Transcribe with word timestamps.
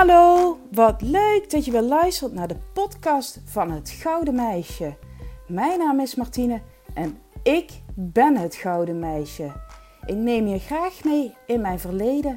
hallo, 0.00 0.58
wat 0.72 1.02
leuk 1.02 1.50
dat 1.50 1.64
je 1.64 1.70
weer 1.70 1.82
luistert 1.82 2.32
naar 2.32 2.48
de 2.48 2.56
podcast 2.72 3.40
van 3.44 3.70
het 3.70 3.90
Gouden 3.90 4.34
Meisje. 4.34 4.96
Mijn 5.46 5.78
naam 5.78 6.00
is 6.00 6.14
Martine 6.14 6.60
en 6.94 7.18
ik 7.42 7.70
ben 7.94 8.36
het 8.36 8.54
Gouden 8.54 8.98
Meisje. 8.98 9.52
Ik 10.06 10.16
neem 10.16 10.46
je 10.46 10.58
graag 10.58 11.04
mee 11.04 11.34
in 11.46 11.60
mijn 11.60 11.78
verleden 11.78 12.36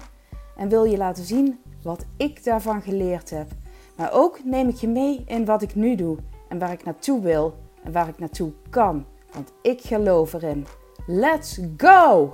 en 0.55 0.69
wil 0.69 0.83
je 0.83 0.97
laten 0.97 1.23
zien 1.23 1.59
wat 1.83 2.05
ik 2.17 2.43
daarvan 2.43 2.81
geleerd 2.81 3.29
heb. 3.29 3.47
Maar 3.95 4.11
ook 4.11 4.39
neem 4.43 4.69
ik 4.69 4.75
je 4.75 4.87
mee 4.87 5.23
in 5.25 5.45
wat 5.45 5.61
ik 5.61 5.75
nu 5.75 5.95
doe 5.95 6.17
en 6.49 6.59
waar 6.59 6.71
ik 6.71 6.83
naartoe 6.83 7.21
wil 7.21 7.55
en 7.83 7.91
waar 7.91 8.07
ik 8.07 8.19
naartoe 8.19 8.51
kan. 8.69 9.05
Want 9.33 9.53
ik 9.61 9.81
geloof 9.81 10.33
erin. 10.33 10.65
Let's 11.05 11.59
go! 11.77 12.33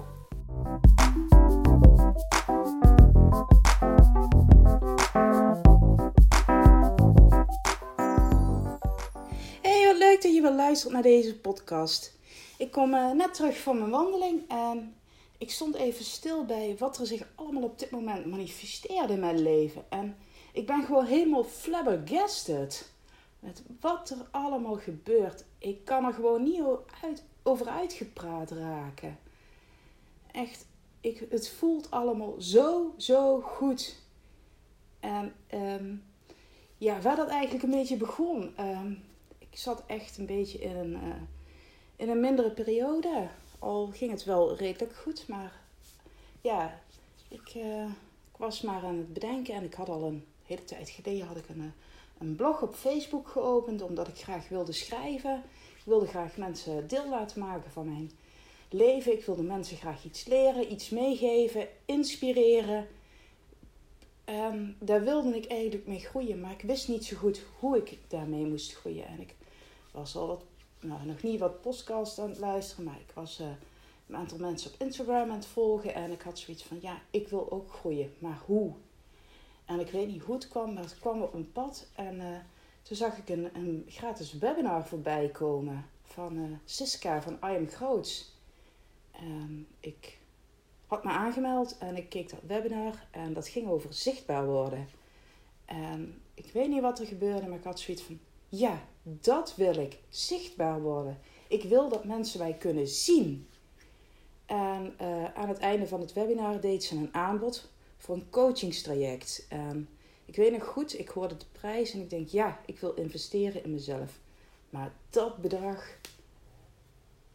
Je 10.34 10.42
weer 10.42 10.52
luistert 10.52 10.94
naar 10.94 11.02
deze 11.02 11.40
podcast. 11.40 12.18
Ik 12.58 12.72
kom 12.72 12.94
uh, 12.94 13.12
net 13.12 13.34
terug 13.34 13.60
van 13.60 13.78
mijn 13.78 13.90
wandeling 13.90 14.50
en 14.50 14.96
ik 15.38 15.52
stond 15.52 15.76
even 15.76 16.06
stil 16.06 16.46
bij 16.46 16.76
wat 16.78 16.98
er 16.98 17.06
zich 17.06 17.28
allemaal 17.36 17.64
op 17.64 17.80
dit 17.80 17.92
moment 17.92 18.26
manifesteerde 18.26 19.14
in 19.14 19.20
mijn 19.20 19.42
leven. 19.42 19.86
En 19.90 20.18
ik 20.54 20.66
ben 20.66 20.84
gewoon 20.84 21.06
helemaal 21.06 21.44
flabbergasted 21.44 22.92
met 23.40 23.64
wat 23.80 24.10
er 24.10 24.28
allemaal 24.32 24.76
gebeurt. 24.76 25.46
Ik 25.58 25.86
kan 25.86 26.06
er 26.06 26.14
gewoon 26.14 26.44
niet 26.44 26.62
uit, 27.04 27.24
over 27.44 27.68
uitgepraat 27.68 28.52
raken. 28.52 29.18
Echt, 30.32 30.66
ik, 31.02 31.28
het 31.30 31.50
voelt 31.50 31.92
allemaal 31.92 32.36
zo, 32.42 32.94
zo 32.98 33.42
goed. 33.42 33.96
En 35.00 35.34
um, 35.54 36.04
ja, 36.78 37.02
waar 37.02 37.16
dat 37.16 37.28
eigenlijk 37.28 37.64
een 37.64 37.72
beetje 37.72 37.98
begon. 37.98 38.54
Um, 38.60 39.04
ik 39.50 39.58
zat 39.58 39.84
echt 39.86 40.18
een 40.18 40.26
beetje 40.26 40.60
in 40.60 40.76
een, 40.76 40.92
uh, 40.94 41.16
in 41.96 42.10
een 42.10 42.20
mindere 42.20 42.52
periode. 42.52 43.28
Al 43.60 43.90
ging 43.94 44.12
het 44.12 44.24
wel 44.24 44.56
redelijk 44.56 44.96
goed, 44.96 45.28
maar 45.28 45.60
ja, 46.42 46.82
ik, 47.28 47.54
uh, 47.56 47.84
ik 48.32 48.38
was 48.38 48.62
maar 48.62 48.84
aan 48.84 48.98
het 48.98 49.14
bedenken 49.14 49.54
en 49.54 49.64
ik 49.64 49.74
had 49.74 49.90
al 49.90 50.04
een 50.04 50.26
hele 50.46 50.64
tijd 50.64 50.90
geleden 50.90 51.28
had 51.28 51.38
ik 51.38 51.50
een, 51.50 51.62
eh, 51.62 51.72
een 52.18 52.36
blog 52.36 52.62
op 52.62 52.76
Facebook 52.76 53.28
geopend 53.28 53.82
omdat 53.82 54.08
ik 54.08 54.18
graag 54.18 54.48
wilde 54.48 54.72
schrijven. 54.72 55.44
Ik 55.78 55.86
wilde 55.86 56.08
graag 56.08 56.38
mensen 56.38 56.88
deel 56.88 57.10
laten 57.10 57.40
maken 57.40 57.72
van 57.72 57.86
mijn 57.86 58.12
leven. 58.70 59.14
Ik 59.14 59.26
wilde 59.26 59.44
mensen 59.44 59.78
graag 59.78 60.06
iets 60.06 60.26
leren, 60.26 60.72
iets 60.72 60.90
meegeven, 60.90 61.68
inspireren. 61.86 62.88
En 64.26 64.76
daar 64.80 65.04
wilde 65.04 65.36
ik 65.36 65.46
eigenlijk 65.46 65.88
mee 65.88 66.00
groeien, 66.00 66.40
maar 66.40 66.52
ik 66.52 66.62
wist 66.62 66.88
niet 66.88 67.06
zo 67.06 67.18
goed 67.18 67.42
hoe 67.60 67.78
ik 67.78 67.98
daarmee 68.08 68.46
moest 68.46 68.76
groeien. 68.76 69.08
En 69.08 69.20
ik 69.20 69.36
was 69.92 70.16
al 70.16 70.28
wat, 70.28 70.44
nou, 70.80 71.06
nog 71.06 71.22
niet 71.22 71.40
wat 71.40 71.62
podcasts 71.62 72.20
aan 72.20 72.30
het 72.30 72.40
luisteren, 72.40 72.84
maar 72.86 73.00
ik 73.00 73.12
was 73.14 73.40
uh, 73.40 73.48
een 74.08 74.16
aantal 74.16 74.38
mensen 74.38 74.72
op 74.74 74.82
Instagram 74.82 75.30
aan 75.30 75.36
het 75.36 75.46
volgen. 75.46 75.94
En 75.94 76.12
ik 76.12 76.22
had 76.22 76.40
zoiets 76.40 76.64
van, 76.64 76.78
ja, 76.82 77.02
ik 77.10 77.28
wil 77.28 77.52
ook 77.52 77.72
groeien, 77.72 78.14
maar 78.20 78.42
hoe? 78.46 78.74
En 79.66 79.80
ik 79.80 79.92
weet 79.92 80.08
niet 80.08 80.22
hoe 80.22 80.36
het 80.36 80.48
kwam, 80.48 80.74
maar 80.74 80.84
het 80.84 81.00
kwam 81.00 81.22
op 81.22 81.34
een 81.34 81.52
pad. 81.52 81.88
En 81.96 82.16
uh, 82.16 82.38
toen 82.82 82.98
zag 82.98 83.18
ik 83.18 83.30
een, 83.30 83.50
een, 83.56 83.86
gratis 83.88 84.34
webinar 84.34 84.88
voorbij 84.88 85.30
komen 85.30 85.86
van 86.02 86.38
uh, 86.38 86.58
Siska 86.66 87.22
van 87.22 87.34
I 87.34 87.56
Am 87.56 87.68
Groots. 87.68 88.38
En 89.12 89.68
ik 89.80 90.18
had 90.88 91.04
me 91.04 91.10
aangemeld 91.10 91.78
en 91.78 91.96
ik 91.96 92.10
keek 92.10 92.30
dat 92.30 92.40
webinar 92.48 93.06
en 93.12 93.34
dat 93.34 93.48
ging 93.48 93.68
over 93.68 93.94
zichtbaar 93.94 94.46
worden. 94.46 94.88
En 95.66 96.22
ik 96.34 96.52
weet 96.54 96.70
niet 96.70 96.82
wat 96.82 97.00
er 97.00 97.06
gebeurde, 97.06 97.48
maar 97.48 97.58
ik 97.58 97.64
had 97.64 97.80
zoiets 97.80 98.04
van: 98.04 98.20
ja, 98.50 98.82
dat 99.04 99.56
wil 99.56 99.76
ik. 99.76 99.98
Zichtbaar 100.10 100.82
worden. 100.82 101.20
Ik 101.48 101.64
wil 101.64 101.90
dat 101.90 102.04
mensen 102.04 102.40
mij 102.40 102.54
kunnen 102.54 102.88
zien. 102.88 103.48
En 104.46 104.96
uh, 105.02 105.34
aan 105.34 105.50
het 105.50 105.58
einde 105.58 105.88
van 105.88 106.00
het 106.00 106.14
webinar 106.14 106.60
deed 106.62 106.84
ze 106.84 106.96
een 106.96 107.14
aanbod 107.14 107.70
voor 107.98 108.16
een 108.16 108.30
coachingstraject. 108.30 109.46
En 109.50 109.90
ik 110.26 110.36
weet 110.36 110.52
nog 110.52 110.66
goed, 110.66 111.00
ik 111.00 111.10
hoorde 111.10 111.38
de 111.38 111.46
prijs 111.52 111.94
en 111.94 112.00
ik 112.00 112.10
denk: 112.10 112.28
ja, 112.28 112.60
ik 112.66 112.80
wil 112.80 112.94
investeren 112.94 113.64
in 113.64 113.72
mezelf. 113.74 114.20
Maar 114.70 114.94
dat 115.10 115.38
bedrag, 115.38 115.98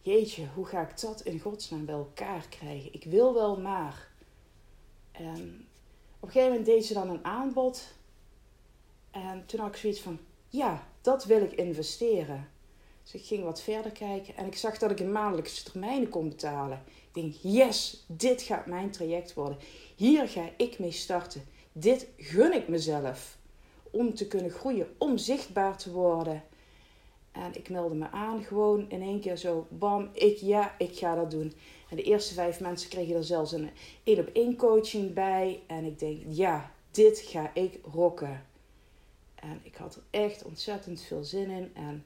jeetje, 0.00 0.46
hoe 0.54 0.66
ga 0.66 0.88
ik 0.88 1.00
dat 1.00 1.20
in 1.20 1.40
godsnaam 1.40 1.84
bij 1.84 1.94
elkaar 1.94 2.46
krijgen? 2.48 2.92
Ik 2.92 3.04
wil 3.04 3.34
wel 3.34 3.60
maar. 3.60 4.08
Op 5.12 5.20
een 6.30 6.32
gegeven 6.32 6.48
moment 6.48 6.66
deed 6.66 6.84
ze 6.84 6.94
dan 6.94 7.10
een 7.10 7.24
aanbod. 7.24 7.92
En 9.10 9.46
toen 9.46 9.60
had 9.60 9.68
ik 9.68 9.76
zoiets 9.76 10.00
van, 10.00 10.18
ja, 10.48 10.86
dat 11.04 11.24
wil 11.24 11.42
ik 11.42 11.52
investeren. 11.52 12.48
Dus 13.02 13.14
ik 13.14 13.24
ging 13.26 13.44
wat 13.44 13.62
verder 13.62 13.92
kijken 13.92 14.36
en 14.36 14.46
ik 14.46 14.56
zag 14.56 14.78
dat 14.78 14.90
ik 14.90 15.00
in 15.00 15.12
maandelijkse 15.12 15.64
termijnen 15.64 16.08
kon 16.08 16.28
betalen. 16.28 16.82
Ik 16.86 17.22
denk, 17.22 17.34
yes, 17.40 18.04
dit 18.06 18.42
gaat 18.42 18.66
mijn 18.66 18.90
traject 18.90 19.34
worden. 19.34 19.58
Hier 19.96 20.28
ga 20.28 20.50
ik 20.56 20.78
mee 20.78 20.90
starten. 20.90 21.44
Dit 21.72 22.08
gun 22.16 22.52
ik 22.52 22.68
mezelf. 22.68 23.36
Om 23.90 24.14
te 24.14 24.26
kunnen 24.26 24.50
groeien, 24.50 24.94
om 24.98 25.18
zichtbaar 25.18 25.78
te 25.78 25.92
worden. 25.92 26.42
En 27.32 27.54
ik 27.54 27.68
meldde 27.68 27.96
me 27.96 28.10
aan, 28.10 28.44
gewoon 28.44 28.90
in 28.90 29.02
één 29.02 29.20
keer 29.20 29.36
zo, 29.36 29.66
bam, 29.70 30.08
ik 30.12 30.36
ja, 30.36 30.74
ik 30.78 30.98
ga 30.98 31.14
dat 31.14 31.30
doen. 31.30 31.52
En 31.90 31.96
de 31.96 32.02
eerste 32.02 32.34
vijf 32.34 32.60
mensen 32.60 32.90
kregen 32.90 33.16
er 33.16 33.24
zelfs 33.24 33.52
een 33.52 33.70
één 34.04 34.18
op 34.18 34.30
één 34.32 34.56
coaching 34.56 35.14
bij. 35.14 35.62
En 35.66 35.84
ik 35.84 35.98
denk, 35.98 36.22
ja, 36.28 36.72
dit 36.90 37.18
ga 37.18 37.50
ik 37.54 37.78
rocken. 37.92 38.52
En 39.50 39.60
ik 39.62 39.74
had 39.74 39.94
er 39.94 40.02
echt 40.10 40.44
ontzettend 40.44 41.00
veel 41.00 41.24
zin 41.24 41.50
in. 41.50 41.70
En 41.74 42.04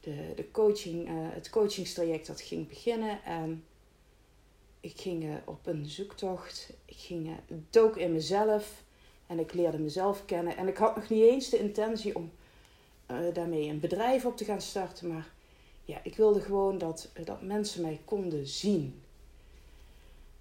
de, 0.00 0.32
de 0.36 0.50
coaching, 0.50 1.08
uh, 1.08 1.14
het 1.16 1.50
coachingstraject 1.50 2.26
dat 2.26 2.40
ging 2.40 2.68
beginnen. 2.68 3.24
En 3.24 3.64
ik 4.80 5.00
ging 5.00 5.24
uh, 5.24 5.34
op 5.44 5.66
een 5.66 5.86
zoektocht. 5.86 6.72
Ik 6.84 6.96
ging 6.96 7.26
uh, 7.26 7.32
dook 7.70 7.96
in 7.96 8.12
mezelf. 8.12 8.82
En 9.26 9.38
ik 9.38 9.52
leerde 9.52 9.78
mezelf 9.78 10.24
kennen. 10.24 10.56
En 10.56 10.68
ik 10.68 10.76
had 10.76 10.96
nog 10.96 11.08
niet 11.08 11.22
eens 11.22 11.48
de 11.48 11.58
intentie 11.58 12.16
om 12.16 12.30
daarmee 13.32 13.68
een 13.68 13.80
bedrijf 13.80 14.24
op 14.24 14.36
te 14.36 14.44
gaan 14.44 14.60
starten. 14.60 15.08
Maar 15.08 15.30
ja, 15.84 16.00
ik 16.02 16.16
wilde 16.16 16.40
gewoon 16.40 16.78
dat, 16.78 17.10
dat 17.24 17.42
mensen 17.42 17.82
mij 17.82 18.00
konden 18.04 18.46
zien. 18.46 19.02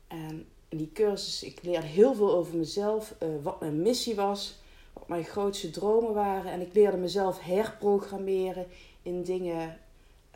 En 0.07 0.47
in 0.69 0.77
die 0.77 0.91
cursus, 0.93 1.43
ik 1.43 1.63
leerde 1.63 1.87
heel 1.87 2.13
veel 2.13 2.33
over 2.33 2.57
mezelf, 2.57 3.15
wat 3.41 3.59
mijn 3.59 3.81
missie 3.81 4.15
was, 4.15 4.60
wat 4.93 5.07
mijn 5.07 5.23
grootste 5.23 5.69
dromen 5.69 6.13
waren. 6.13 6.51
En 6.51 6.61
ik 6.61 6.73
leerde 6.73 6.97
mezelf 6.97 7.39
herprogrammeren 7.39 8.67
in 9.01 9.23
dingen 9.23 9.79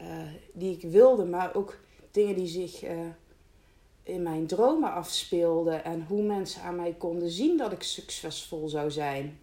uh, 0.01 0.07
die 0.53 0.77
ik 0.77 0.89
wilde, 0.91 1.25
maar 1.25 1.55
ook 1.55 1.77
dingen 2.11 2.35
die 2.35 2.47
zich 2.47 2.83
in 4.03 4.21
mijn 4.21 4.47
dromen 4.47 4.91
afspeelden. 4.91 5.83
En 5.83 6.05
hoe 6.07 6.21
mensen 6.21 6.61
aan 6.61 6.75
mij 6.75 6.93
konden 6.93 7.29
zien 7.29 7.57
dat 7.57 7.71
ik 7.71 7.83
succesvol 7.83 8.69
zou 8.69 8.91
zijn. 8.91 9.39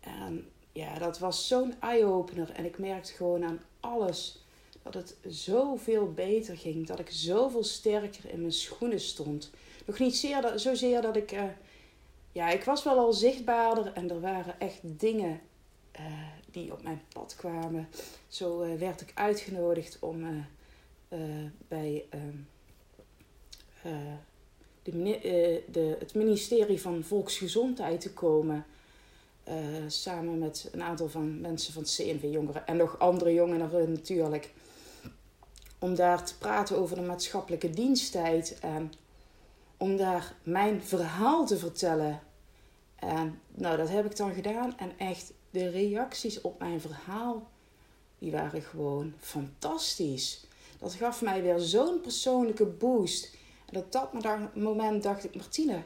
En 0.00 0.48
ja, 0.72 0.98
dat 0.98 1.18
was 1.18 1.48
zo'n 1.48 1.74
eye-opener. 1.80 2.50
En 2.50 2.64
ik 2.64 2.78
merkte 2.78 3.12
gewoon 3.12 3.44
aan 3.44 3.60
alles 3.80 4.44
dat 4.82 4.94
het 4.94 5.16
zoveel 5.26 6.12
beter 6.12 6.56
ging. 6.56 6.86
Dat 6.86 6.98
ik 6.98 7.10
zoveel 7.10 7.64
sterker 7.64 8.30
in 8.30 8.40
mijn 8.40 8.52
schoenen 8.52 9.00
stond. 9.00 9.50
Nog 9.86 9.98
niet 9.98 10.16
zeer 10.16 10.42
dat, 10.42 10.60
zozeer 10.60 11.02
dat 11.02 11.16
ik. 11.16 11.32
Uh, 11.32 11.42
ja, 12.32 12.50
ik 12.50 12.64
was 12.64 12.84
wel 12.84 12.98
al 12.98 13.12
zichtbaarder 13.12 13.92
en 13.92 14.10
er 14.10 14.20
waren 14.20 14.60
echt 14.60 14.80
dingen 14.82 15.40
uh, 16.00 16.02
die 16.50 16.72
op 16.72 16.82
mijn 16.82 17.02
pad 17.12 17.34
kwamen. 17.36 17.88
Zo 18.28 18.62
uh, 18.62 18.78
werd 18.78 19.00
ik 19.00 19.12
uitgenodigd 19.14 19.98
om 20.00 20.46
bij 21.68 22.04
de, 24.82 25.62
de, 25.70 25.96
het 25.98 26.14
ministerie 26.14 26.80
van 26.80 27.02
Volksgezondheid 27.04 28.00
te 28.00 28.12
komen. 28.12 28.64
Samen 29.86 30.38
met 30.38 30.68
een 30.72 30.82
aantal 30.82 31.08
van 31.08 31.40
mensen 31.40 31.72
van 31.72 31.82
CNV 31.82 32.22
Jongeren 32.22 32.66
en 32.66 32.76
nog 32.76 32.98
andere 32.98 33.34
jongeren 33.34 33.92
natuurlijk. 33.92 34.50
Om 35.78 35.94
daar 35.94 36.24
te 36.24 36.38
praten 36.38 36.76
over 36.76 36.96
de 36.96 37.02
maatschappelijke 37.02 37.70
diensttijd 37.70 38.58
en 38.60 38.92
om 39.80 39.96
daar 39.96 40.34
mijn 40.42 40.82
verhaal 40.82 41.46
te 41.46 41.58
vertellen. 41.58 42.20
En 42.96 43.40
nou, 43.54 43.76
dat 43.76 43.88
heb 43.88 44.04
ik 44.04 44.16
dan 44.16 44.34
gedaan 44.34 44.78
en 44.78 44.92
echt 44.98 45.32
de 45.50 45.68
reacties 45.68 46.40
op 46.40 46.58
mijn 46.58 46.80
verhaal, 46.80 47.48
die 48.18 48.32
waren 48.32 48.62
gewoon 48.62 49.12
fantastisch. 49.18 50.46
Dat 50.78 50.94
gaf 50.94 51.22
mij 51.22 51.42
weer 51.42 51.58
zo'n 51.58 52.00
persoonlijke 52.00 52.66
boost. 52.66 53.36
En 53.72 53.78
op 53.78 53.92
dat 53.92 54.12
moment 54.54 55.02
dacht 55.02 55.24
ik, 55.24 55.34
Martine, 55.34 55.82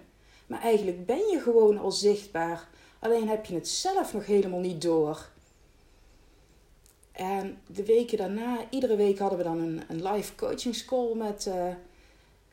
maar 0.47 0.61
eigenlijk 0.61 1.07
ben 1.07 1.29
je 1.31 1.41
gewoon 1.41 1.79
al 1.79 1.93
zichtbaar 1.93 2.69
Alleen 3.05 3.29
heb 3.29 3.45
je 3.45 3.55
het 3.55 3.69
zelf 3.69 4.13
nog 4.13 4.27
helemaal 4.27 4.61
niet 4.61 4.83
door. 4.83 5.29
En 7.13 7.59
de 7.67 7.85
weken 7.85 8.19
daarna, 8.19 8.59
iedere 8.71 8.97
week 8.97 9.19
hadden 9.19 9.39
we 9.39 9.45
dan 9.45 9.59
een, 9.59 9.83
een 9.89 10.03
live 10.09 10.35
coaching 10.35 10.75
school 10.75 11.15
met 11.15 11.47
uh, 11.47 11.75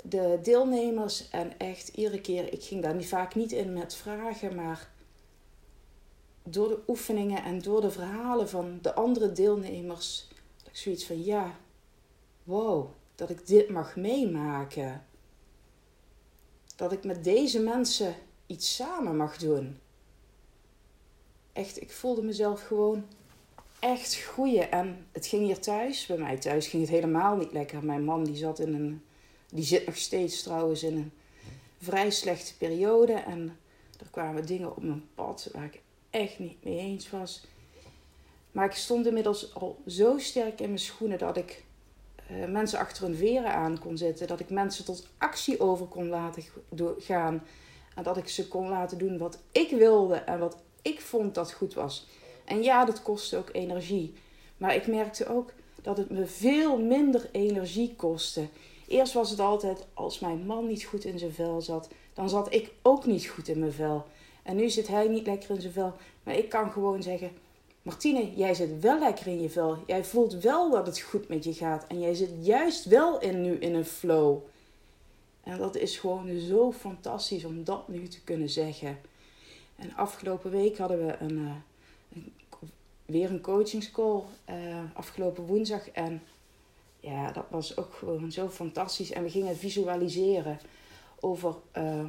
de 0.01 0.39
deelnemers. 0.44 1.30
En 1.30 1.57
echt 1.57 1.88
iedere 1.88 2.21
keer, 2.21 2.53
ik 2.53 2.63
ging 2.63 2.81
daar 2.81 2.95
niet, 2.95 3.07
vaak 3.07 3.36
niet 3.36 3.51
in 3.51 3.74
met 3.74 3.95
vragen, 3.95 4.56
maar 4.56 4.89
door 6.44 6.68
de 6.68 6.80
oefeningen 6.88 7.44
en 7.44 7.59
door 7.59 7.81
de 7.81 7.92
verhalen 7.92 8.50
van 8.50 8.80
de 8.81 8.94
andere 8.94 9.31
deelnemers, 9.31 10.27
dat 10.57 10.68
ik 10.68 10.77
zoiets 10.77 11.06
van 11.06 11.24
ja, 11.24 11.56
wow, 12.44 12.89
dat 13.15 13.30
ik 13.30 13.48
dit 13.48 13.69
mag 13.69 13.95
meemaken. 13.95 15.06
Dat 16.75 16.92
ik 16.92 17.04
met 17.04 17.24
deze 17.24 17.59
mensen 17.59 18.15
iets 18.45 18.75
samen 18.75 19.15
mag 19.15 19.38
doen. 19.38 19.80
Echt, 21.54 21.81
ik 21.81 21.92
voelde 21.92 22.24
mezelf 22.24 22.62
gewoon 22.62 23.06
echt 23.80 24.15
groeien. 24.15 24.71
En 24.71 25.06
het 25.12 25.27
ging 25.27 25.45
hier 25.45 25.59
thuis, 25.59 26.06
bij 26.06 26.18
mij 26.18 26.38
thuis 26.38 26.68
ging 26.68 26.81
het 26.81 26.92
helemaal 26.92 27.36
niet 27.36 27.51
lekker. 27.51 27.86
Mijn 27.86 28.04
man 28.04 28.24
die 28.24 28.36
zat 28.36 28.59
in 28.59 28.74
een, 28.74 29.04
die 29.51 29.63
zit 29.63 29.86
nog 29.86 29.98
steeds 29.98 30.44
trouwens 30.44 30.83
in 30.83 30.95
een 30.95 31.12
vrij 31.81 32.09
slechte 32.09 32.57
periode. 32.57 33.13
En 33.13 33.57
er 34.00 34.07
kwamen 34.12 34.45
dingen 34.45 34.75
op 34.75 34.83
mijn 34.83 35.06
pad 35.15 35.50
waar 35.53 35.65
ik 35.65 35.81
echt 36.09 36.39
niet 36.39 36.63
mee 36.63 36.77
eens 36.77 37.09
was. 37.09 37.44
Maar 38.51 38.65
ik 38.65 38.75
stond 38.75 39.07
inmiddels 39.07 39.53
al 39.56 39.81
zo 39.88 40.18
sterk 40.18 40.59
in 40.59 40.68
mijn 40.68 40.80
schoenen 40.80 41.18
dat 41.18 41.38
ik 41.38 41.63
uh, 42.31 42.45
mensen 42.45 42.80
achter 42.80 43.03
hun 43.03 43.15
veren 43.15 43.53
aan 43.53 43.80
kon 43.80 43.98
zetten. 43.98 44.27
Dat 44.27 44.39
ik 44.39 44.50
mensen 44.50 44.86
tot 44.86 45.07
actie 45.18 45.59
over 45.59 45.86
kon 45.86 46.07
laten 46.07 46.44
gaan. 46.97 47.44
En 47.95 48.04
dat 48.04 48.18
ik 48.18 48.30
ze 48.30 48.47
kon 48.47 48.69
laten 48.69 48.97
doen 48.97 49.18
wat 49.18 49.39
ik 49.51 49.69
wilde 49.69 50.15
en 50.15 50.39
wat 50.39 50.57
ik 50.81 51.01
vond 51.01 51.36
dat 51.36 51.54
goed 51.54 51.74
was. 51.74 52.07
En 52.45 52.63
ja, 52.63 52.86
dat 52.86 53.01
kostte 53.01 53.38
ook 53.38 53.50
energie. 53.51 54.13
Maar 54.57 54.75
ik 54.75 54.88
merkte 54.88 55.27
ook 55.27 55.51
dat 55.81 55.97
het 55.97 56.09
me 56.09 56.25
veel 56.25 56.80
minder 56.80 57.30
energie 57.31 57.94
kostte. 57.95 58.47
Eerst 58.92 59.14
was 59.14 59.30
het 59.30 59.40
altijd 59.40 59.86
als 59.94 60.20
mijn 60.20 60.46
man 60.46 60.68
niet 60.68 60.84
goed 60.84 61.06
in 61.06 61.20
zijn 61.20 61.34
vel 61.34 61.62
zat, 61.62 61.90
dan 62.14 62.30
zat 62.30 62.54
ik 62.54 62.72
ook 62.82 63.06
niet 63.06 63.28
goed 63.28 63.48
in 63.48 63.60
mijn 63.60 63.72
vel. 63.72 64.06
En 64.44 64.56
nu 64.56 64.70
zit 64.70 64.88
hij 64.88 65.08
niet 65.08 65.26
lekker 65.26 65.50
in 65.50 65.62
zijn 65.62 65.74
vel. 65.74 65.94
Maar 66.24 66.36
ik 66.36 66.50
kan 66.50 66.72
gewoon 66.72 67.04
zeggen: 67.04 67.32
Martine, 67.82 68.36
jij 68.36 68.54
zit 68.54 68.80
wel 68.80 69.00
lekker 69.00 69.28
in 69.28 69.42
je 69.42 69.50
vel. 69.50 69.78
Jij 69.88 70.04
voelt 70.04 70.34
wel 70.34 70.70
dat 70.72 70.86
het 70.86 71.00
goed 71.00 71.28
met 71.28 71.44
je 71.44 71.54
gaat. 71.54 71.88
En 71.88 72.00
jij 72.00 72.14
zit 72.14 72.30
juist 72.40 72.86
wel 72.86 73.20
in, 73.20 73.42
nu 73.42 73.54
in 73.56 73.76
een 73.76 73.86
flow. 73.86 74.38
En 75.44 75.58
dat 75.58 75.76
is 75.76 75.98
gewoon 75.98 76.40
zo 76.40 76.72
fantastisch 76.72 77.46
om 77.46 77.64
dat 77.64 77.88
nu 77.88 78.08
te 78.08 78.24
kunnen 78.24 78.50
zeggen. 78.50 79.00
En 79.76 79.96
afgelopen 79.96 80.52
week 80.52 80.78
hadden 80.78 81.06
we 81.06 81.16
een, 81.20 81.64
een 82.14 82.34
weer 83.06 83.30
een 83.30 83.42
coachingscall 83.42 84.22
uh, 84.50 84.56
afgelopen 84.94 85.46
woensdag. 85.46 85.90
En 85.90 86.22
ja, 87.01 87.31
dat 87.31 87.45
was 87.50 87.77
ook 87.77 87.94
gewoon 87.94 88.31
zo 88.31 88.50
fantastisch. 88.50 89.12
En 89.12 89.24
we 89.24 89.30
gingen 89.30 89.57
visualiseren 89.57 90.59
over 91.19 91.56
uh, 91.77 92.06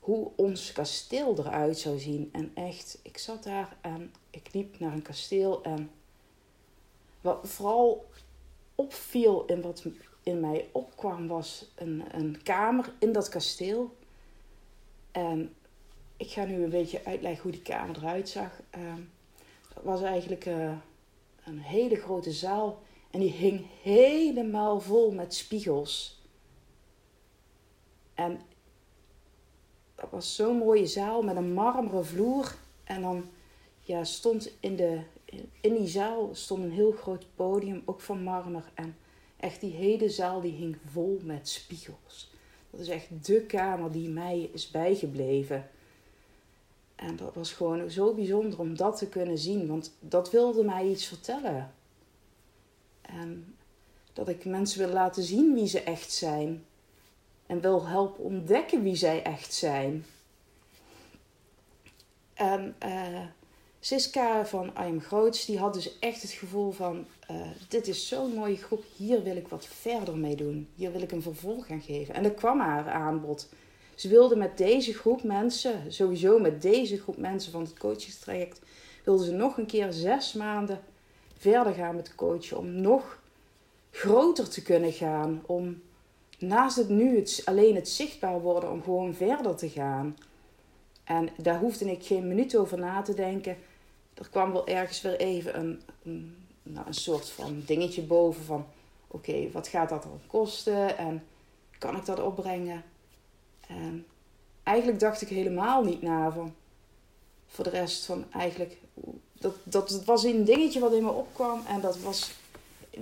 hoe 0.00 0.30
ons 0.36 0.72
kasteel 0.72 1.38
eruit 1.38 1.78
zou 1.78 1.98
zien. 1.98 2.28
En 2.32 2.50
echt, 2.54 2.98
ik 3.02 3.18
zat 3.18 3.42
daar 3.42 3.76
en 3.80 4.12
ik 4.30 4.48
liep 4.52 4.78
naar 4.78 4.92
een 4.92 5.02
kasteel. 5.02 5.62
En 5.62 5.90
wat 7.20 7.38
vooral 7.42 8.06
opviel 8.74 9.44
in 9.46 9.60
wat 9.60 9.84
in 10.22 10.40
mij 10.40 10.68
opkwam, 10.72 11.26
was 11.26 11.72
een, 11.74 12.04
een 12.10 12.42
kamer 12.42 12.92
in 12.98 13.12
dat 13.12 13.28
kasteel. 13.28 13.96
En 15.10 15.54
ik 16.16 16.30
ga 16.30 16.44
nu 16.44 16.62
een 16.62 16.70
beetje 16.70 17.04
uitleggen 17.04 17.42
hoe 17.42 17.52
die 17.52 17.62
kamer 17.62 17.96
eruit 17.96 18.28
zag. 18.28 18.50
Uh, 18.78 18.94
dat 19.74 19.84
was 19.84 20.02
eigenlijk 20.02 20.46
uh, 20.46 20.72
een 21.44 21.58
hele 21.58 21.96
grote 21.96 22.32
zaal. 22.32 22.82
En 23.12 23.20
die 23.20 23.30
hing 23.30 23.66
helemaal 23.82 24.80
vol 24.80 25.10
met 25.10 25.34
spiegels. 25.34 26.20
En 28.14 28.40
dat 29.94 30.10
was 30.10 30.34
zo'n 30.34 30.56
mooie 30.56 30.86
zaal 30.86 31.22
met 31.22 31.36
een 31.36 31.52
marmeren 31.52 32.06
vloer. 32.06 32.54
En 32.84 33.02
dan 33.02 33.24
ja, 33.82 34.04
stond 34.04 34.50
in, 34.60 34.76
de, 34.76 35.00
in 35.60 35.74
die 35.74 35.88
zaal 35.88 36.30
stond 36.32 36.62
een 36.64 36.72
heel 36.72 36.92
groot 36.92 37.26
podium, 37.34 37.82
ook 37.84 38.00
van 38.00 38.22
marmer. 38.22 38.70
En 38.74 38.96
echt 39.36 39.60
die 39.60 39.72
hele 39.72 40.08
zaal 40.08 40.40
die 40.40 40.54
hing 40.54 40.76
vol 40.86 41.20
met 41.22 41.48
spiegels. 41.48 42.30
Dat 42.70 42.80
is 42.80 42.88
echt 42.88 43.26
de 43.26 43.42
kamer 43.42 43.92
die 43.92 44.08
mij 44.08 44.50
is 44.52 44.70
bijgebleven. 44.70 45.68
En 46.94 47.16
dat 47.16 47.34
was 47.34 47.52
gewoon 47.52 47.90
zo 47.90 48.14
bijzonder 48.14 48.58
om 48.58 48.76
dat 48.76 48.96
te 48.96 49.08
kunnen 49.08 49.38
zien, 49.38 49.66
want 49.66 49.92
dat 50.00 50.30
wilde 50.30 50.64
mij 50.64 50.86
iets 50.86 51.06
vertellen. 51.06 51.72
En 53.20 53.56
dat 54.12 54.28
ik 54.28 54.44
mensen 54.44 54.78
wil 54.78 54.94
laten 54.94 55.22
zien 55.22 55.54
wie 55.54 55.66
ze 55.66 55.82
echt 55.82 56.12
zijn 56.12 56.64
en 57.46 57.60
wil 57.60 57.86
helpen 57.86 58.24
ontdekken 58.24 58.82
wie 58.82 58.96
zij 58.96 59.22
echt 59.22 59.54
zijn. 59.54 60.04
En 62.34 62.74
uh, 62.84 63.20
Siska 63.80 64.46
van 64.46 64.66
I 64.66 64.72
Am 64.74 65.00
Groots, 65.00 65.44
die 65.44 65.58
had 65.58 65.74
dus 65.74 65.98
echt 65.98 66.22
het 66.22 66.30
gevoel 66.30 66.70
van... 66.70 67.06
Uh, 67.30 67.36
dit 67.68 67.88
is 67.88 68.08
zo'n 68.08 68.34
mooie 68.34 68.56
groep, 68.56 68.84
hier 68.96 69.22
wil 69.22 69.36
ik 69.36 69.48
wat 69.48 69.66
verder 69.66 70.16
mee 70.16 70.36
doen. 70.36 70.68
Hier 70.74 70.92
wil 70.92 71.02
ik 71.02 71.12
een 71.12 71.22
vervolg 71.22 71.70
aan 71.70 71.80
geven. 71.80 72.14
En 72.14 72.22
dat 72.22 72.34
kwam 72.34 72.60
haar 72.60 72.90
aanbod. 72.90 73.48
Ze 73.94 74.08
wilde 74.08 74.36
met 74.36 74.58
deze 74.58 74.94
groep 74.94 75.22
mensen, 75.22 75.92
sowieso 75.92 76.38
met 76.38 76.62
deze 76.62 77.00
groep 77.00 77.16
mensen 77.16 77.52
van 77.52 77.62
het 77.62 77.78
coachingstraject... 77.78 78.60
wilde 79.04 79.24
ze 79.24 79.32
nog 79.32 79.56
een 79.56 79.66
keer 79.66 79.92
zes 79.92 80.32
maanden 80.32 80.80
verder 81.42 81.72
gaan 81.72 81.96
met 81.96 82.14
coachen. 82.14 82.58
Om 82.58 82.80
nog 82.80 83.18
groter 83.90 84.48
te 84.48 84.62
kunnen 84.62 84.92
gaan. 84.92 85.42
Om 85.46 85.82
naast 86.38 86.76
het 86.76 86.88
nu 86.88 87.24
alleen 87.44 87.74
het 87.74 87.88
zichtbaar 87.88 88.40
worden 88.40 88.70
om 88.70 88.82
gewoon 88.82 89.14
verder 89.14 89.56
te 89.56 89.68
gaan. 89.68 90.16
En 91.04 91.28
daar 91.36 91.58
hoefde 91.58 91.90
ik 91.90 92.04
geen 92.04 92.28
minuut 92.28 92.56
over 92.56 92.78
na 92.78 93.02
te 93.02 93.14
denken. 93.14 93.56
Er 94.14 94.28
kwam 94.28 94.52
wel 94.52 94.66
ergens 94.66 95.00
weer 95.00 95.16
even 95.16 95.58
een, 95.58 95.82
een, 96.02 96.36
nou, 96.62 96.86
een 96.86 96.94
soort 96.94 97.28
van 97.28 97.62
dingetje 97.66 98.02
boven 98.02 98.44
van... 98.44 98.66
Oké, 99.08 99.50
wat 99.50 99.68
gaat 99.68 99.88
dat 99.88 100.02
dan 100.02 100.20
kosten? 100.26 100.98
En 100.98 101.24
kan 101.78 101.96
ik 101.96 102.04
dat 102.04 102.20
opbrengen? 102.20 102.82
En 103.66 104.06
eigenlijk 104.62 105.00
dacht 105.00 105.22
ik 105.22 105.28
helemaal 105.28 105.84
niet 105.84 106.02
na 106.02 106.32
van... 106.32 106.54
Voor 107.46 107.64
de 107.64 107.70
rest 107.70 108.04
van 108.04 108.24
eigenlijk... 108.32 108.76
Dat, 109.42 109.54
dat, 109.62 110.04
was 110.04 110.24
een 110.24 110.44
dingetje 110.44 110.80
wat 110.80 110.92
in 110.92 111.04
me 111.04 111.10
opkwam. 111.10 111.62
En 111.68 111.80
dat 111.80 111.98
was... 111.98 112.30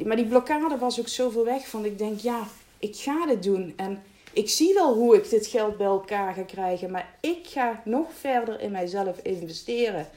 Maar 0.05 0.17
die 0.17 0.27
blokkade 0.27 0.79
was 0.79 1.01
ook 1.01 1.09
zoveel 1.09 1.45
weg 1.45 1.69
van... 1.69 1.85
Ik 1.85 1.99
denk, 1.99 2.21
ja, 2.21 2.49
ik 2.79 2.97
ga 2.97 3.27
dit 3.27 3.43
doen. 3.43 3.73
En 3.77 4.03
ik 4.33 4.49
zie 4.49 4.75
wel 4.75 4.95
hoe 4.95 5.17
ik 5.17 5.31
dit 5.31 5.47
geld 5.47 5.77
bij 5.77 5.87
elkaar 5.87 6.35
ga 6.35 6.43
krijgen, 6.43 6.91
maar 6.91 7.15
ik 7.21 7.47
ga 7.47 7.83
nog 7.85 8.07
verder 8.19 8.61
in 8.61 8.71
mijzelf 8.71 9.19
investeren. 9.23 10.09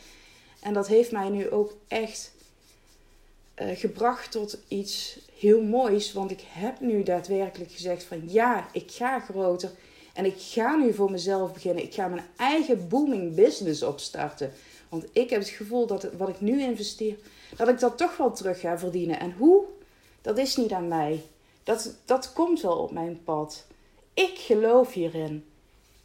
En 0.60 0.74
dat 0.74 0.88
heeft 0.88 1.12
mij 1.12 1.30
nu 1.30 1.50
ook 1.50 1.76
echt 1.88 2.32
uh, 3.62 3.78
gebracht 3.78 4.32
tot 4.32 4.58
iets 4.68 5.20
heel 5.40 5.62
moois. 5.62 6.14
Want 6.14 6.32
ik 6.32 6.44
heb 6.48 6.80
nu 6.80 7.04
daadwerkelijk 7.04 7.72
gezegd 7.72 8.04
van 8.04 8.22
ja, 8.26 8.68
ik 8.72 8.92
ga 8.92 9.20
groter. 9.20 9.72
En 10.14 10.26
ik 10.26 10.36
ga 10.38 10.76
nu 10.76 10.94
voor 10.94 11.12
mezelf 11.12 11.54
beginnen. 11.54 11.84
Ik 11.84 11.94
ga 11.94 12.08
mijn 12.08 12.26
eigen 12.38 12.88
booming 12.88 13.36
business 13.36 13.84
opstarten. 13.84 14.54
Want 14.94 15.06
ik 15.12 15.30
heb 15.30 15.40
het 15.40 15.50
gevoel 15.50 15.88
dat 15.88 16.10
wat 16.18 16.30
ik 16.30 16.42
nu 16.42 16.62
investeer, 16.62 17.18
dat 17.56 17.68
ik 17.68 17.80
dat 17.80 17.98
toch 17.98 18.18
wel 18.18 18.32
terug 18.32 18.60
ga 18.60 18.78
verdienen. 18.78 19.20
En 19.20 19.34
hoe? 19.38 19.64
Dat 20.22 20.38
is 20.38 20.56
niet 20.56 20.72
aan 20.72 20.88
mij. 20.88 21.24
Dat, 21.64 21.96
dat 22.06 22.34
komt 22.34 22.62
wel 22.62 22.78
op 22.78 22.92
mijn 22.92 23.24
pad. 23.24 23.66
Ik 24.14 24.38
geloof 24.38 24.94
hierin. 24.94 25.46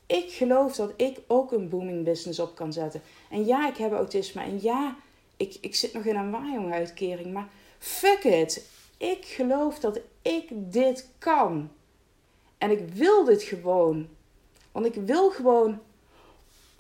Ik 0.07 0.31
geloof 0.31 0.75
dat 0.77 0.93
ik 0.97 1.19
ook 1.27 1.53
een 1.53 1.69
booming 1.69 2.05
business 2.05 2.39
op 2.39 2.55
kan 2.55 2.73
zetten. 2.73 3.03
En 3.31 3.45
ja, 3.47 3.69
ik 3.69 3.77
heb 3.77 3.93
autisme. 3.93 4.43
En 4.43 4.63
ja, 4.63 4.97
ik, 5.37 5.57
ik 5.61 5.75
zit 5.75 5.93
nog 5.93 6.05
in 6.05 6.17
een 6.17 6.31
waaijong-uitkering. 6.31 7.33
Maar 7.33 7.49
fuck 7.79 8.25
it. 8.25 8.69
Ik 8.97 9.25
geloof 9.25 9.79
dat 9.79 10.01
ik 10.23 10.49
dit 10.51 11.09
kan. 11.19 11.71
En 12.59 12.71
ik 12.71 12.89
wil 12.89 13.25
dit 13.25 13.43
gewoon. 13.43 14.09
Want 14.73 14.87
ik 14.87 14.95
wil 14.95 15.31
gewoon 15.31 15.81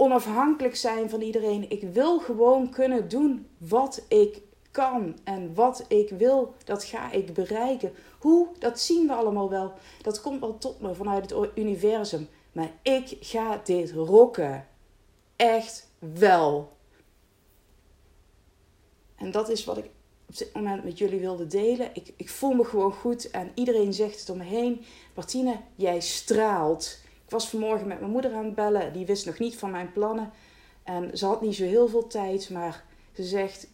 onafhankelijk 0.01 0.77
zijn 0.77 1.11
van 1.11 1.21
iedereen. 1.21 1.71
Ik 1.71 1.83
wil 1.83 2.19
gewoon 2.19 2.71
kunnen 2.71 3.09
doen 3.09 3.47
wat 3.59 4.05
ik 4.09 4.41
kan 4.71 5.19
en 5.25 5.55
wat 5.55 5.85
ik 5.89 6.11
wil, 6.11 6.55
dat 6.65 6.85
ga 6.85 7.11
ik 7.13 7.35
bereiken. 7.35 7.93
Hoe, 8.19 8.49
dat 8.59 8.81
zien 8.81 9.07
we 9.07 9.13
allemaal 9.13 9.51
wel. 9.51 9.73
Dat 10.03 10.21
komt 10.21 10.41
wel 10.41 10.59
tot 10.59 10.81
me 10.81 10.95
vanuit 10.95 11.31
het 11.31 11.51
universum. 11.55 12.29
Maar 12.53 12.71
ik 12.83 13.17
ga 13.21 13.61
dit 13.65 13.91
rocken. 13.93 14.67
Echt 15.37 15.89
wel. 15.99 16.73
En 19.17 19.31
dat 19.31 19.49
is 19.49 19.65
wat 19.65 19.77
ik 19.79 19.91
op 20.29 20.37
dit 20.37 20.55
moment 20.55 20.85
met 20.85 20.99
jullie 20.99 21.21
wilde 21.21 21.47
delen. 21.47 21.91
Ik, 21.93 22.13
ik 22.17 22.31
voel 22.31 22.53
me 22.53 22.65
gewoon 22.65 22.93
goed 22.93 23.31
en 23.31 23.51
iedereen 23.55 23.93
zegt 23.93 24.21
het 24.21 24.31
om 24.31 24.39
me 24.39 24.45
heen. 24.45 24.85
Martine, 25.15 25.61
jij 25.75 26.01
straalt. 26.01 26.99
Ik 27.29 27.35
was 27.35 27.49
vanmorgen 27.49 27.87
met 27.87 28.01
mijn 28.01 28.13
moeder 28.13 28.35
aan 28.35 28.45
het 28.45 28.55
bellen. 28.55 28.93
Die 28.93 29.07
wist 29.07 29.27
nog 29.27 29.39
niet 29.39 29.57
van 29.57 29.71
mijn 29.71 29.93
plannen. 29.93 30.31
En 30.83 31.19
ze 31.19 31.27
had 31.27 31.41
niet 31.43 31.55
zo 31.55 31.65
heel 31.65 31.89
veel 31.89 32.07
tijd, 32.07 32.51
maar 32.51 32.85
ze 33.13 33.23
zegt: 33.23 33.67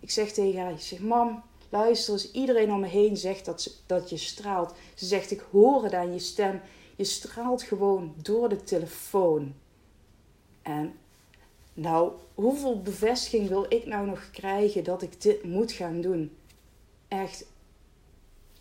ik 0.00 0.10
zeg 0.10 0.32
tegen 0.32 0.60
haar, 0.60 0.78
zeg, 0.78 0.98
mam, 0.98 1.42
luister 1.68 2.12
eens, 2.12 2.30
iedereen 2.30 2.72
om 2.72 2.80
me 2.80 2.86
heen 2.86 3.16
zegt 3.16 3.44
dat, 3.44 3.82
dat 3.86 4.10
je 4.10 4.16
straalt. 4.16 4.74
Ze 4.94 5.06
zegt, 5.06 5.30
ik 5.30 5.44
hoor 5.50 5.84
het 5.84 5.94
aan 5.94 6.12
je 6.12 6.18
stem. 6.18 6.60
Je 6.96 7.04
straalt 7.04 7.62
gewoon 7.62 8.14
door 8.22 8.48
de 8.48 8.62
telefoon. 8.62 9.54
En 10.62 10.94
Nou, 11.74 12.12
hoeveel 12.34 12.82
bevestiging 12.82 13.48
wil 13.48 13.66
ik 13.68 13.86
nou 13.86 14.06
nog 14.06 14.30
krijgen 14.30 14.84
dat 14.84 15.02
ik 15.02 15.20
dit 15.22 15.44
moet 15.44 15.72
gaan 15.72 16.00
doen? 16.00 16.36
Echt, 17.08 17.46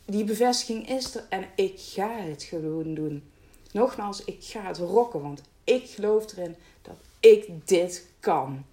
die 0.06 0.24
bevestiging 0.24 0.90
is 0.90 1.16
er 1.16 1.26
en 1.30 1.46
ik 1.56 1.74
ga 1.80 2.18
het 2.18 2.44
gewoon 2.44 2.94
doen. 2.94 3.31
Nogmaals, 3.74 4.26
ik 4.26 4.38
ga 4.40 4.62
het 4.62 4.78
rocken, 4.78 5.22
want 5.22 5.42
ik 5.64 5.90
geloof 5.90 6.32
erin 6.38 6.56
dat 6.82 6.96
ik 7.20 7.68
dit 7.68 8.08
kan. 8.20 8.66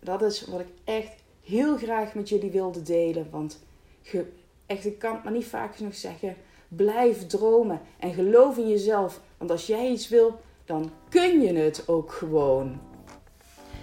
Dat 0.00 0.22
is 0.22 0.46
wat 0.46 0.60
ik 0.60 0.68
echt 0.84 1.12
heel 1.44 1.76
graag 1.76 2.14
met 2.14 2.28
jullie 2.28 2.50
wilde 2.50 2.82
delen. 2.82 3.30
Want 3.30 3.58
echt, 4.66 4.84
ik 4.84 4.98
kan 4.98 5.14
het 5.14 5.24
maar 5.24 5.32
niet 5.32 5.46
vaak 5.46 5.76
genoeg 5.76 5.94
zeggen. 5.94 6.36
Blijf 6.68 7.26
dromen 7.26 7.80
en 7.98 8.14
geloof 8.14 8.56
in 8.56 8.68
jezelf. 8.68 9.20
Want 9.36 9.50
als 9.50 9.66
jij 9.66 9.90
iets 9.90 10.08
wil, 10.08 10.40
dan 10.64 10.90
kun 11.08 11.40
je 11.40 11.52
het 11.52 11.88
ook 11.88 12.12
gewoon. 12.12 12.80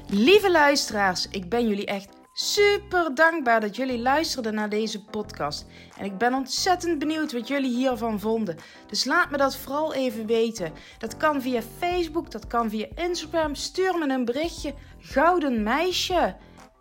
Lieve 0.09 0.51
luisteraars, 0.51 1.27
ik 1.29 1.49
ben 1.49 1.67
jullie 1.67 1.85
echt 1.85 2.09
super 2.37 3.15
dankbaar 3.15 3.61
dat 3.61 3.75
jullie 3.75 3.99
luisterden 3.99 4.53
naar 4.53 4.69
deze 4.69 5.03
podcast. 5.03 5.65
En 5.97 6.05
ik 6.05 6.17
ben 6.17 6.33
ontzettend 6.33 6.99
benieuwd 6.99 7.31
wat 7.31 7.47
jullie 7.47 7.75
hiervan 7.75 8.19
vonden. 8.19 8.57
Dus 8.87 9.05
laat 9.05 9.31
me 9.31 9.37
dat 9.37 9.57
vooral 9.57 9.93
even 9.93 10.25
weten. 10.25 10.73
Dat 10.97 11.17
kan 11.17 11.41
via 11.41 11.61
Facebook, 11.77 12.31
dat 12.31 12.47
kan 12.47 12.69
via 12.69 12.87
Instagram. 12.95 13.55
Stuur 13.55 13.97
me 13.97 14.13
een 14.13 14.25
berichtje. 14.25 14.73
Gouden 14.99 15.63
meisje. 15.63 16.35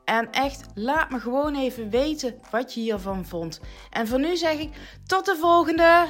En 0.05 0.31
echt, 0.31 0.67
laat 0.75 1.11
me 1.11 1.21
gewoon 1.21 1.55
even 1.55 1.91
weten 1.91 2.41
wat 2.51 2.75
je 2.75 2.81
hiervan 2.81 3.25
vond. 3.25 3.61
En 3.91 4.09
voor 4.09 4.21
nu 4.21 4.37
zeg 4.37 4.59
ik 4.59 4.71
tot 5.07 5.25
de 5.25 5.37
volgende! 5.37 6.07